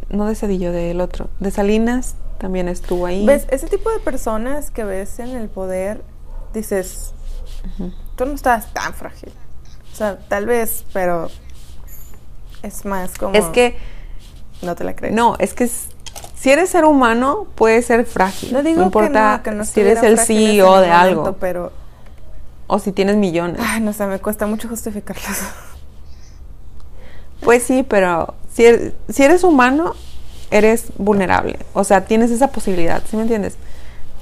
[0.09, 3.27] no de Cedillo, del otro, de Salinas, también estuvo ahí.
[3.27, 3.47] ¿Ves?
[3.51, 6.03] Ese tipo de personas que ves en el poder,
[6.55, 7.13] dices,
[8.17, 9.33] tú no estás tan frágil.
[9.93, 11.29] O sea, tal vez, pero
[12.63, 13.35] es más como...
[13.35, 13.77] Es que,
[14.63, 15.15] No te la crees.
[15.15, 18.53] no, es que si eres ser humano, puedes ser frágil.
[18.53, 21.73] No digo importa que no, que no si eres el CEO de algo Pero,
[22.69, 23.61] o si tienes millones.
[23.61, 25.23] ay, no sé, me cuesta mucho justificarlo.
[27.41, 29.95] Pues sí, pero si eres, si eres humano,
[30.51, 31.59] eres vulnerable.
[31.73, 33.57] O sea, tienes esa posibilidad, ¿sí me entiendes?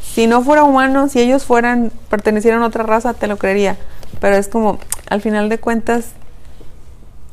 [0.03, 3.77] Si no fuera humano, si ellos fueran, pertenecieran a otra raza, te lo creería.
[4.21, 4.79] Pero es como,
[5.11, 6.11] al final de cuentas,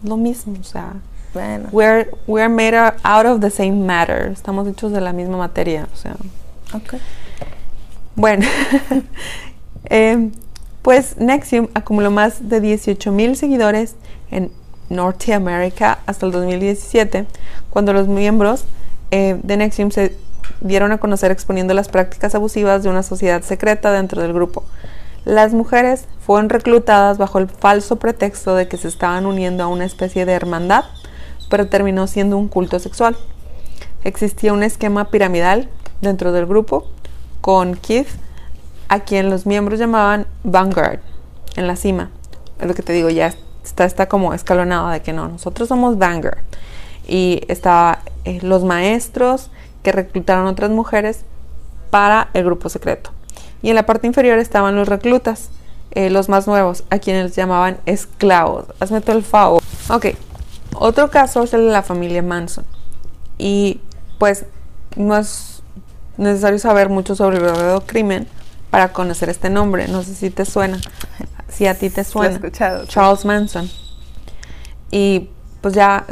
[0.04, 0.56] lo mismo.
[0.60, 0.94] O sea,
[1.34, 1.70] Bueno.
[1.72, 4.32] we're, we're made out of the same matter.
[4.32, 5.88] Estamos hechos de la misma materia.
[5.94, 6.16] O sea,
[6.74, 6.96] Ok.
[8.16, 8.46] bueno,
[9.86, 10.32] eh,
[10.84, 13.96] pues Nexium acumuló más de 18 mil seguidores
[14.30, 14.52] en
[14.90, 17.26] Norteamérica hasta el 2017,
[17.72, 18.66] cuando los miembros
[19.10, 20.16] eh, de Nexium se
[20.60, 24.66] dieron a conocer exponiendo las prácticas abusivas de una sociedad secreta dentro del grupo.
[25.24, 29.86] Las mujeres fueron reclutadas bajo el falso pretexto de que se estaban uniendo a una
[29.86, 30.84] especie de hermandad,
[31.50, 33.16] pero terminó siendo un culto sexual.
[34.04, 35.70] Existía un esquema piramidal
[36.02, 36.90] dentro del grupo
[37.40, 38.10] con Keith,
[38.94, 41.00] a quien los miembros llamaban Vanguard,
[41.56, 42.12] en la cima.
[42.60, 45.98] Es lo que te digo, ya está, está como escalonado de que no, nosotros somos
[45.98, 46.38] Vanguard.
[47.08, 47.98] Y estaban
[48.44, 49.50] los maestros
[49.82, 51.22] que reclutaron otras mujeres
[51.90, 53.10] para el grupo secreto.
[53.64, 55.50] Y en la parte inferior estaban los reclutas,
[55.90, 58.66] eh, los más nuevos, a quienes llamaban esclavos.
[58.80, 59.64] Hazme todo el favor.
[59.90, 60.10] Ok,
[60.76, 62.64] otro caso es el de la familia Manson.
[63.40, 63.82] Y
[64.20, 64.46] pues
[64.96, 65.64] no es
[66.18, 68.28] necesario saber mucho sobre el verdadero crimen
[68.74, 69.88] para conocer este nombre.
[69.88, 70.82] No sé si te suena.
[71.48, 72.34] Si a ti te Lo he suena.
[72.34, 72.86] escuchado.
[72.86, 72.88] sí.
[72.88, 73.70] Charles Manson.
[74.90, 75.30] Y
[75.62, 76.08] pues ya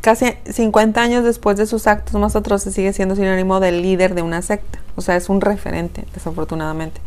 [0.00, 4.22] casi 50 años después de sus actos más atroces sigue siendo sinónimo del líder de
[4.22, 4.78] una secta.
[4.96, 7.02] O sea, es un referente, desafortunadamente.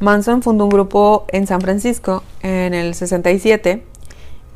[0.00, 3.84] Manson fundó un grupo en San Francisco en el 67,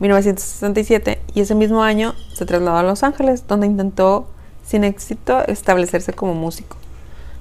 [0.01, 4.27] 1967, y ese mismo año se trasladó a Los Ángeles, donde intentó
[4.67, 6.79] sin éxito establecerse como músico.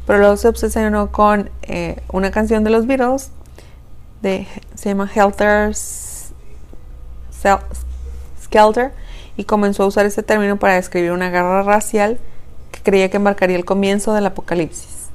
[0.06, 3.32] Pero luego se obsesionó con eh, una canción de los Beatles,
[4.22, 5.74] de, se llama Helter
[8.44, 8.92] Skelter,
[9.38, 12.20] y comenzó a usar ese término para describir una guerra racial
[12.72, 15.10] que creía que marcaría el comienzo del apocalipsis.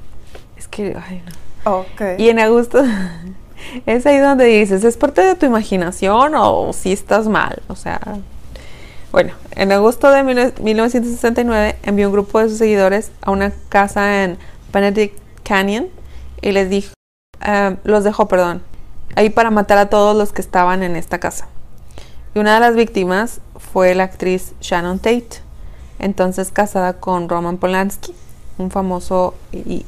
[0.57, 1.79] Es que, ay, no.
[1.79, 2.03] Ok.
[2.18, 2.83] Y en agosto
[3.87, 7.62] es ahí donde dices, ¿es parte de tu imaginación o si estás mal?
[7.68, 8.01] O sea,
[9.12, 14.25] bueno, en agosto de 19- 1969 envió un grupo de sus seguidores a una casa
[14.25, 14.38] en
[14.72, 15.88] Benedict Canyon
[16.42, 16.92] y les dijo,
[17.44, 18.62] eh, los dejó, perdón,
[19.14, 21.48] ahí para matar a todos los que estaban en esta casa.
[22.35, 25.40] Y una de las víctimas fue la actriz Shannon Tate,
[25.98, 28.14] entonces casada con Roman Polanski,
[28.59, 29.87] un famoso y,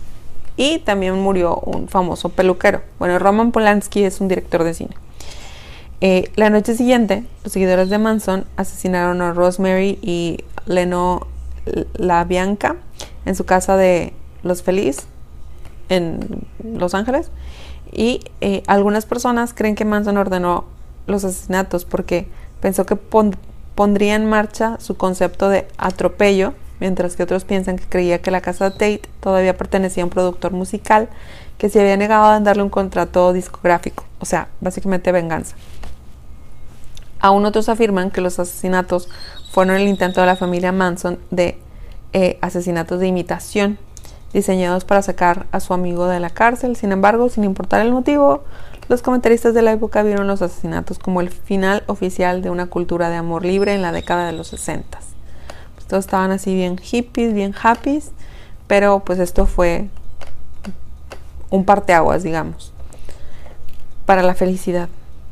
[0.56, 2.82] y también murió un famoso peluquero.
[2.98, 4.96] Bueno, Roman Polanski es un director de cine.
[6.00, 11.26] Eh, la noche siguiente, los seguidores de Manson asesinaron a Rosemary y Leno
[11.94, 12.76] La Bianca
[13.24, 15.06] en su casa de Los Feliz
[15.88, 17.30] en Los Ángeles.
[17.92, 20.64] Y eh, algunas personas creen que Manson ordenó
[21.06, 22.28] los asesinatos porque
[22.60, 23.36] pensó que pon-
[23.74, 28.40] pondría en marcha su concepto de atropello, mientras que otros piensan que creía que la
[28.40, 31.08] casa Tate todavía pertenecía a un productor musical
[31.56, 35.56] que se había negado a darle un contrato discográfico, o sea, básicamente venganza.
[37.20, 39.08] Aún otros afirman que los asesinatos
[39.50, 41.58] fueron el intento de la familia Manson de
[42.12, 43.78] eh, asesinatos de imitación,
[44.32, 46.76] diseñados para sacar a su amigo de la cárcel.
[46.76, 48.42] Sin embargo, sin importar el motivo,
[48.88, 53.10] los comentaristas de la época vieron los asesinatos como el final oficial de una cultura
[53.10, 54.98] de amor libre en la década de los 60.
[55.74, 58.12] Pues todos estaban así bien hippies, bien happies,
[58.66, 59.88] pero pues esto fue
[61.50, 62.72] un parteaguas, digamos,
[64.06, 64.88] para la felicidad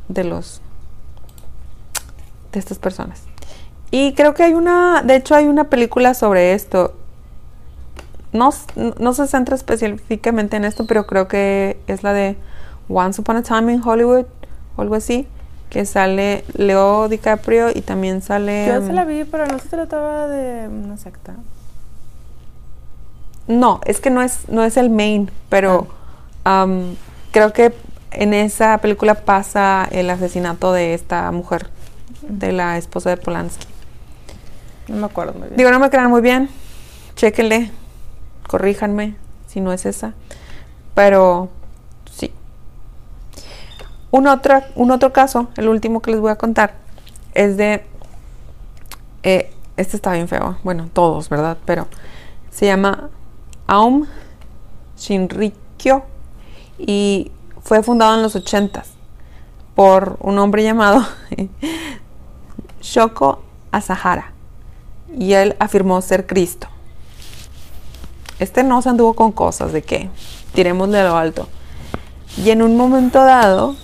[0.07, 0.61] de los
[2.51, 3.21] de estas personas.
[3.91, 6.93] Y creo que hay una, de hecho hay una película sobre esto.
[8.33, 8.49] No,
[8.99, 12.35] no se centra específicamente en esto, pero creo que es la de
[12.89, 14.25] Once Upon a Time in Hollywood
[14.75, 15.27] o algo así,
[15.69, 18.67] que sale Leo DiCaprio y también sale...
[18.67, 21.35] Yo se la mm, vi, pero no se trataba de una secta.
[23.47, 25.87] No, es que no es, no es el main, pero
[26.43, 26.95] am,
[27.31, 27.73] creo que
[28.11, 31.69] en esa película pasa el asesinato de esta mujer,
[32.27, 33.67] de la esposa de Polanski.
[34.89, 35.57] No me acuerdo muy bien.
[35.57, 36.49] Digo, no me quedan muy bien.
[37.15, 37.71] Chéquenle,
[38.47, 39.15] corríjanme
[39.47, 40.13] si no es esa.
[40.95, 41.49] Pero
[42.11, 42.31] sí.
[44.11, 46.75] Un otro, un otro caso, el último que les voy a contar,
[47.33, 47.85] es de...
[49.23, 50.57] eh, este está bien feo.
[50.63, 51.57] Bueno, todos, ¿verdad?
[51.65, 51.87] Pero
[52.49, 53.09] se llama
[53.67, 54.07] Aum
[54.97, 56.03] Shinrikyo
[56.79, 57.31] y
[57.61, 58.83] fue fundado en los 80
[59.75, 61.05] por un hombre llamado
[62.81, 64.31] Shoko Asahara
[65.15, 66.67] y él afirmó ser Cristo.
[68.39, 70.09] Este no se anduvo con cosas de que
[70.53, 71.47] tiremosle a lo alto.
[72.43, 73.75] Y en un momento dado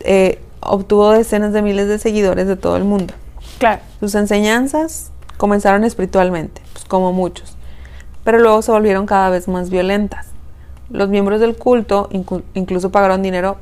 [0.00, 3.14] eh, obtuvo decenas de miles de seguidores de todo el mundo.
[3.58, 3.80] Claro.
[4.00, 7.56] Sus enseñanzas comenzaron espiritualmente, pues como muchos,
[8.24, 10.26] pero luego se volvieron cada vez más violentas.
[10.90, 13.56] Los miembros del culto inclu- incluso pagaron dinero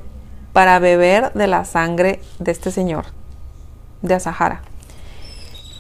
[0.52, 3.06] para beber de la sangre de este señor,
[4.02, 4.62] de Asahara.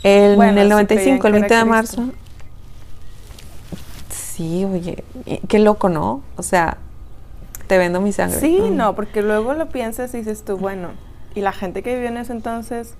[0.02, 2.02] El- Bueno, en el si 95, el creían 20 que de marzo.
[4.34, 5.04] Sí, oye,
[5.48, 6.22] qué loco, ¿no?
[6.36, 6.76] O sea,
[7.68, 8.40] te vendo mi sangre.
[8.40, 8.76] Sí, Mm.
[8.76, 10.88] no, porque luego lo piensas y dices tú, bueno,
[11.34, 12.94] y la gente que vivió en ese entonces,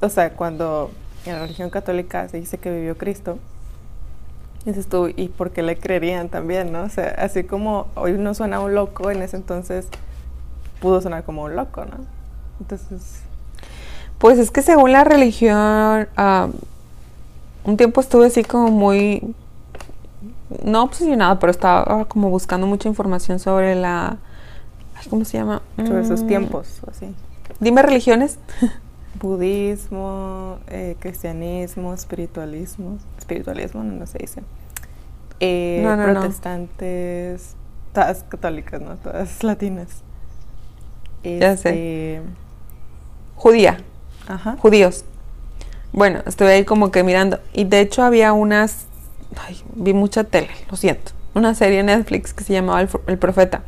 [0.00, 0.90] o sea, cuando
[1.24, 3.38] en la religión católica se dice que vivió Cristo,
[4.64, 6.82] dices tú, ¿y por qué le creerían también, no?
[6.84, 9.86] O sea, así como hoy uno suena un loco, en ese entonces
[10.80, 11.96] pudo sonar como un loco, ¿no?
[12.60, 13.22] Entonces,
[14.18, 16.48] Pues es que según la religión, ah,
[17.64, 19.34] un tiempo estuve así como muy,
[20.64, 24.18] no obsesionada, pero estaba como buscando mucha información sobre la,
[24.96, 25.62] ay, ¿cómo se llama?
[25.86, 27.14] sobre esos Mm, tiempos, o así.
[27.60, 28.38] Dime religiones.
[29.20, 34.42] Budismo, eh, cristianismo, espiritualismo, espiritualismo no, no se dice.
[35.40, 36.20] Eh, No, no, no.
[36.20, 37.54] protestantes,
[37.94, 38.96] todas católicas, ¿no?
[38.96, 40.02] Todas latinas.
[41.24, 41.70] Ya sé.
[41.70, 42.22] Este,
[43.36, 43.78] Judía,
[44.28, 44.56] Ajá.
[44.58, 45.04] judíos.
[45.92, 47.38] Bueno, estuve ahí como que mirando.
[47.52, 48.85] Y de hecho había unas,
[49.36, 51.12] ay, vi mucha tele, lo siento.
[51.34, 53.62] Una serie en Netflix que se llamaba El, Profeta.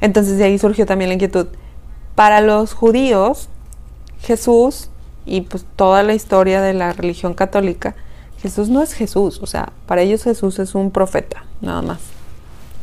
[0.00, 1.46] Entonces de ahí surgió también la inquietud.
[2.14, 3.48] Para los judíos,
[4.20, 4.90] Jesús
[5.24, 7.94] y pues toda la historia de la religión católica,
[8.38, 9.40] Jesús no es Jesús.
[9.42, 12.00] O sea, para ellos Jesús es un profeta, nada más.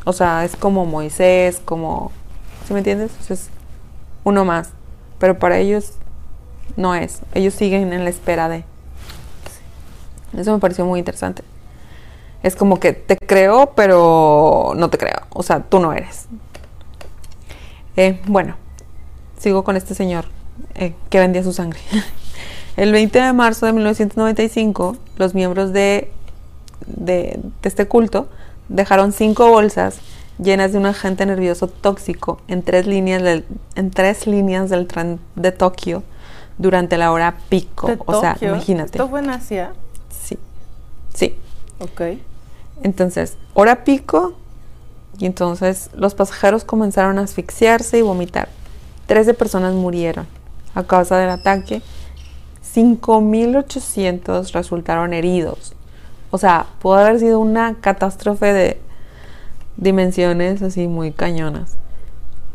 [0.06, 2.12] O sea, es como Moisés, como...
[2.66, 3.12] ¿Sí me entiendes?
[3.30, 3.50] O es
[4.24, 4.70] uno más.
[5.20, 5.94] Pero para ellos
[6.76, 7.20] no es.
[7.34, 8.64] Ellos siguen en la espera de.
[10.38, 11.44] Eso me pareció muy interesante.
[12.44, 15.22] Es como que te creo, pero no te creo.
[15.32, 16.28] O sea, tú no eres.
[17.98, 18.56] Eh, bueno,
[19.38, 20.26] sigo con este señor
[20.76, 21.80] eh, que vendía su sangre.
[22.78, 26.12] El 20 de marzo de 1995, los miembros de,
[26.86, 28.30] de, de este culto
[28.70, 30.00] dejaron cinco bolsas
[30.42, 35.20] llenas de un agente nervioso tóxico en tres líneas del, en tres líneas del tren
[35.36, 36.04] de Tokio
[36.58, 37.92] durante la hora pico.
[38.06, 38.50] O sea, Tokio.
[38.50, 38.92] imagínate.
[38.92, 39.74] Esto fue en Asia.
[40.10, 40.38] Sí.
[41.14, 41.36] Sí.
[41.80, 42.02] Ok.
[42.84, 44.36] Entonces, hora pico,
[45.18, 48.48] y entonces los pasajeros comenzaron a asfixiarse y vomitar.
[49.06, 50.28] Trece personas murieron
[50.76, 51.82] a causa del ataque.
[52.74, 55.74] 5.800 resultaron heridos.
[56.32, 58.80] O sea, pudo haber sido una catástrofe de
[59.78, 61.78] dimensiones así muy cañonas.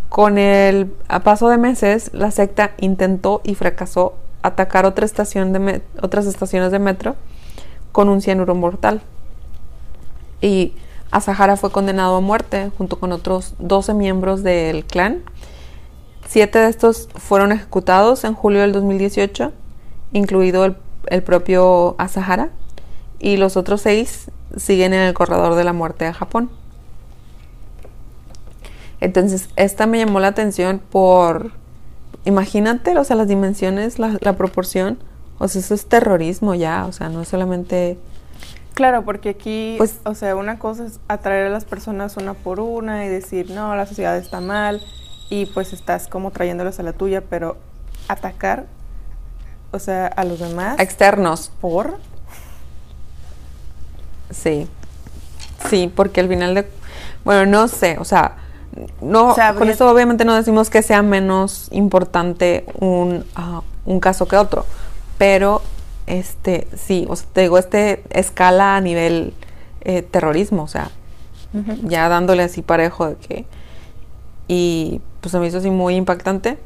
[0.08, 5.82] Con el a paso de meses, la secta intentó y fracasó atacar otra estación de
[6.00, 7.16] otras estaciones de metro
[7.92, 9.02] con un cianuro mortal.
[10.40, 10.74] Y
[11.10, 15.22] Asahara fue condenado a muerte junto con otros 12 miembros del clan.
[16.26, 19.52] Siete de estos fueron ejecutados en julio del 2018,
[20.12, 22.50] incluido el, el propio Asahara,
[23.18, 26.50] y los otros seis siguen en el corredor de la muerte de Japón.
[29.00, 31.52] Entonces, esta me llamó la atención por,
[32.24, 34.98] imagínate, o sea, las dimensiones, la proporción,
[35.38, 37.98] o sea, eso es terrorismo ya, o sea, no es solamente...
[38.74, 42.60] Claro, porque aquí, Pues- o sea, una cosa es atraer a las personas una por
[42.60, 44.82] una y decir, no, la sociedad está mal
[45.30, 47.56] y pues estás como trayéndolos a la tuya, pero
[48.08, 48.66] atacar,
[49.70, 51.50] o sea, a los demás externos.
[51.60, 51.98] por...
[54.30, 54.68] Sí.
[55.70, 56.68] Sí, porque al final de...
[57.24, 58.36] Bueno, no sé, o sea,
[59.00, 64.00] no, O sea, con esto obviamente no decimos que sea menos importante un, ah, un
[64.00, 64.66] caso que otro,
[65.16, 65.62] pero
[66.18, 69.34] este, sí, o sea, te digo, este escala a nivel
[69.82, 70.90] eh, terrorismo, o sea,
[71.84, 73.44] ya dándole así parejo de que...
[74.48, 76.58] Y pues se me hizo así muy impactante.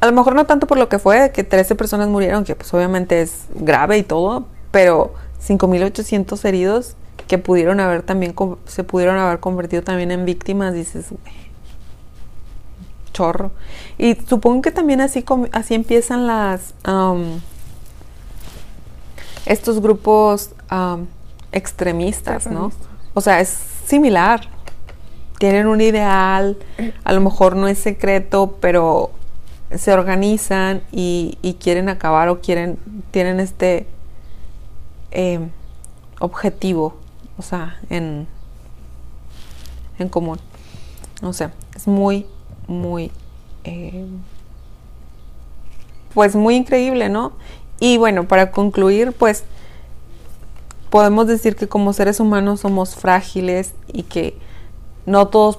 [0.00, 2.72] A lo mejor no tanto por lo que fue, que 13 personas murieron, que pues
[2.74, 5.14] obviamente es grave y todo, pero
[5.46, 6.96] 5.800 heridos
[7.28, 8.34] que pudieron haber también,
[8.66, 11.45] se pudieron haber convertido también en víctimas, dices, "Güey,
[13.16, 13.50] chorro.
[13.96, 16.74] Y supongo que también así, así empiezan las,
[19.46, 20.50] estos grupos
[21.52, 22.72] extremistas, ¿no?
[23.14, 23.48] O sea, es
[23.86, 24.48] similar.
[25.38, 26.58] Tienen un ideal,
[27.04, 29.10] a lo mejor no es secreto, pero
[29.74, 32.78] se organizan y, quieren acabar o quieren,
[33.10, 33.86] tienen este
[35.10, 35.50] em,
[36.20, 36.96] objetivo,
[37.36, 38.26] o sea, en,
[39.98, 40.38] en común.
[41.20, 42.26] No sé, es muy,
[42.66, 43.10] muy,
[43.64, 44.20] em,
[46.14, 47.32] pues muy increíble, ¿no?
[47.78, 49.44] Y bueno, para concluir, pues
[50.90, 54.38] podemos decir que como seres humanos somos frágiles y que
[55.04, 55.58] no todos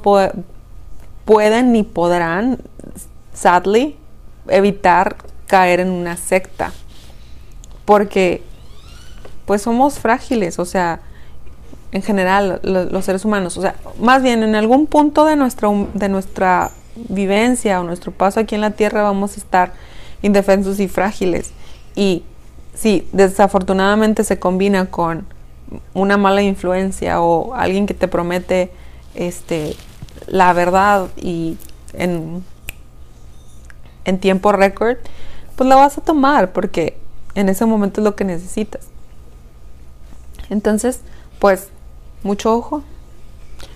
[1.25, 2.59] pueden ni podrán,
[3.33, 3.97] sadly,
[4.47, 6.71] evitar caer en una secta.
[7.85, 8.43] Porque
[9.45, 10.99] pues somos frágiles, o sea,
[11.91, 16.09] en general los seres humanos, o sea, más bien en algún punto de nuestra, de
[16.09, 16.71] nuestra
[17.09, 19.73] vivencia o nuestro paso aquí en la tierra vamos a estar
[20.21, 21.51] indefensos y frágiles.
[21.95, 22.23] Y
[22.73, 25.25] si desafortunadamente se combina con
[25.93, 28.71] una mala influencia o alguien que te promete
[29.15, 29.75] este
[30.27, 31.57] la verdad y
[31.93, 32.43] en,
[34.05, 34.97] en tiempo récord,
[35.55, 36.97] pues la vas a tomar porque
[37.35, 38.87] en ese momento es lo que necesitas.
[40.49, 41.01] Entonces,
[41.39, 41.69] pues,
[42.23, 42.83] mucho ojo.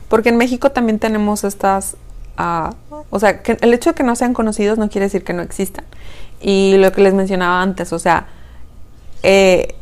[0.09, 1.95] Porque en México también tenemos estas,
[2.37, 5.41] o sea, que el hecho de que no sean conocidos no quiere decir que no
[5.41, 5.85] existan.
[6.41, 8.27] Y lo que les mencionaba antes, o sea,
[9.23, 9.75] eh,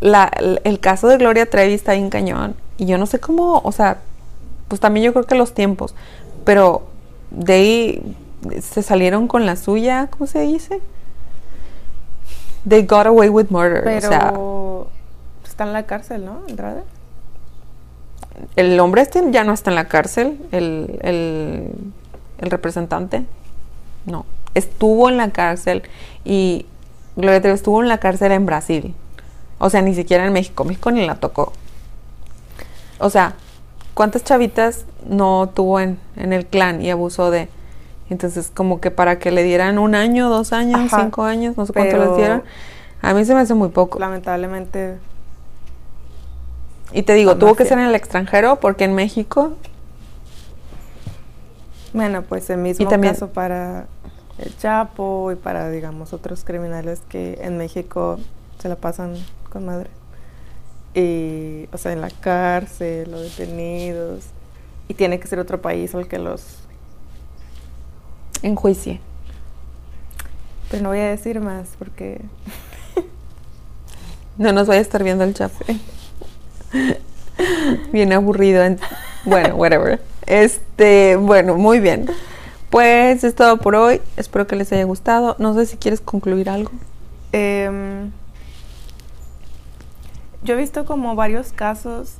[0.00, 2.54] el caso de Gloria Trevi está en cañón.
[2.78, 3.98] Y yo no sé cómo, o sea,
[4.68, 5.94] pues también yo creo que los tiempos.
[6.44, 6.86] Pero
[7.30, 8.16] de ahí
[8.60, 10.80] se salieron con la suya, ¿cómo se dice?
[12.68, 13.82] They got away with murder.
[13.84, 14.88] Pero
[15.44, 16.42] está en la cárcel, ¿no?
[16.48, 16.82] Andrade.
[18.56, 21.70] El hombre este ya no está en la cárcel, el, el,
[22.38, 23.24] el representante.
[24.04, 25.82] No, estuvo en la cárcel
[26.24, 26.66] y
[27.16, 28.94] Gloria Trevi estuvo en la cárcel en Brasil.
[29.58, 30.64] O sea, ni siquiera en México.
[30.64, 31.52] México ni la tocó.
[32.98, 33.34] O sea,
[33.94, 37.48] ¿cuántas chavitas no tuvo en, el clan y abusó de?
[38.10, 41.72] Entonces, como que para que le dieran un año, dos años, cinco años, no sé
[41.72, 42.42] cuánto les dieron.
[43.02, 43.98] A mí se me hace muy poco.
[43.98, 44.98] Lamentablemente.
[46.92, 49.54] Y te digo, tuvo que ser en el extranjero porque en México.
[51.92, 53.86] Bueno, pues el mismo también, caso para
[54.38, 58.18] el Chapo y para, digamos, otros criminales que en México
[58.60, 59.14] se la pasan
[59.50, 59.90] con madre.
[60.94, 64.24] Y, o sea, en la cárcel, los detenidos.
[64.88, 66.58] Y tiene que ser otro país al que los
[68.42, 69.00] enjuicie.
[70.70, 72.20] Pero no voy a decir más porque...
[74.38, 75.64] no nos vaya a estar viendo el Chapo.
[77.92, 78.64] bien aburrido.
[79.24, 80.00] Bueno, whatever.
[80.26, 82.06] Este, bueno, muy bien.
[82.70, 84.00] Pues es todo por hoy.
[84.16, 85.36] Espero que les haya gustado.
[85.38, 86.70] No sé si quieres concluir algo.
[87.32, 88.10] Em,
[90.42, 92.14] yo he visto como varios casos,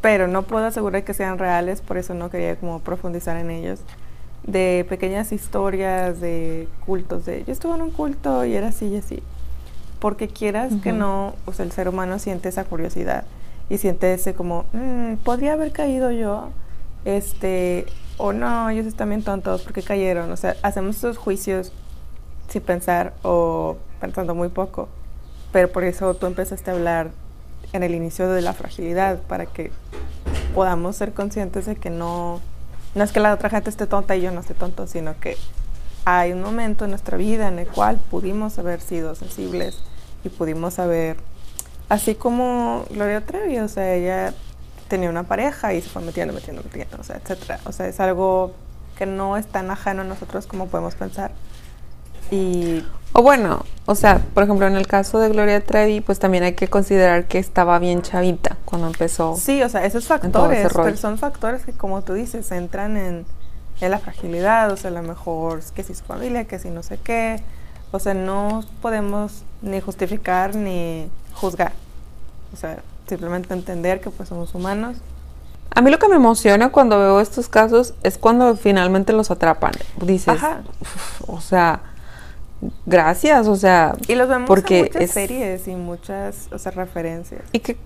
[0.00, 3.80] pero no puedo asegurar que sean reales, por eso no quería como profundizar en ellos,
[4.44, 8.96] de pequeñas historias de cultos, de yo estuve en un culto y era así y
[8.96, 9.22] así.
[10.02, 13.22] Porque quieras que no, o sea, el ser humano siente esa curiosidad
[13.70, 16.48] y siente ese como, mm, podría haber caído yo,
[17.04, 17.86] este,
[18.16, 20.32] o no, ellos están bien tontos porque cayeron.
[20.32, 21.70] O sea, hacemos esos juicios
[22.48, 24.88] sin pensar o pensando muy poco.
[25.52, 27.12] Pero por eso tú empezaste a hablar
[27.72, 29.70] en el inicio de la fragilidad, para que
[30.52, 32.40] podamos ser conscientes de que no,
[32.96, 35.36] no es que la otra gente esté tonta y yo no esté tonto, sino que
[36.04, 39.80] hay un momento en nuestra vida en el cual pudimos haber sido sensibles
[40.24, 41.16] y pudimos haber,
[41.88, 44.34] así como Gloria Trevi, o sea, ella
[44.88, 47.60] tenía una pareja y se fue metiendo, metiendo, metiendo, o sea, etcétera.
[47.64, 48.52] O sea, es algo
[48.96, 51.32] que no es tan ajeno a nosotros como podemos pensar.
[52.30, 56.44] Y o bueno, o sea, por ejemplo, en el caso de Gloria Trevi, pues también
[56.44, 59.36] hay que considerar que estaba bien chavita cuando empezó.
[59.36, 63.26] Sí, o sea, esos factores, pero son factores que, como tú dices, entran en,
[63.82, 66.82] en, la fragilidad, o sea, a lo mejor que si su familia, que si no
[66.82, 67.42] sé qué.
[67.92, 71.72] O sea, no podemos ni justificar ni juzgar.
[72.52, 74.96] O sea, simplemente entender que pues somos humanos.
[75.74, 79.72] A mí lo que me emociona cuando veo estos casos es cuando finalmente los atrapan.
[80.00, 80.40] Dices,
[81.26, 81.80] o sea,
[82.86, 87.42] gracias, o sea, y los vemos porque en muchas series y muchas, o sea, referencias.
[87.52, 87.76] Y que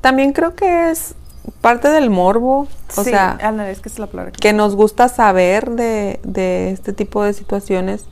[0.00, 1.14] también creo que es
[1.60, 4.32] parte del morbo, o sea, es que es la palabra.
[4.32, 8.04] Que nos gusta saber de, de este tipo de situaciones.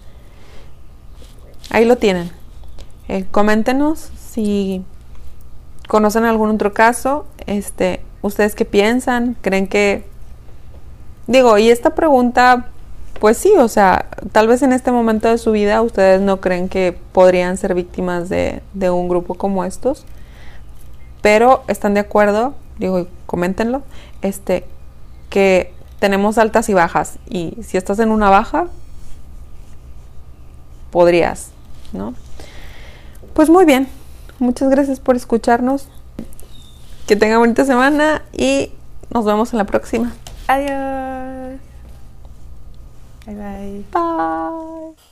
[1.75, 2.31] Ahí lo tienen.
[3.09, 4.85] Eh, coméntenos si
[5.89, 7.27] ¿Conocen algún otro caso?
[7.47, 9.37] Este, ¿Ustedes qué piensan?
[9.43, 10.05] ¿Creen que...
[11.27, 12.69] Digo, y esta pregunta
[13.19, 16.69] pues sí, o sea, tal vez en este momento de su vida ustedes no creen
[16.69, 20.05] que podrían ser víctimas de, de un grupo como estos,
[21.23, 23.83] pero están de acuerdo, digo, coméntenlo,
[24.23, 24.65] este,
[25.29, 28.67] que tenemos altas y bajas, y si estás en una baja,
[30.91, 31.54] podrías,
[31.95, 32.15] ¿no?
[33.33, 33.89] Pues muy bien,
[34.39, 35.89] muchas gracias por escucharnos,
[37.07, 38.71] que tengan bonita semana y
[39.13, 40.13] nos vemos en la próxima.
[40.49, 41.61] Adiós.
[43.27, 43.85] Bye bye.
[43.93, 45.04] Bye.